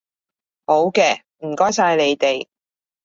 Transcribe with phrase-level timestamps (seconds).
[0.65, 2.47] 好嘅，唔該曬你哋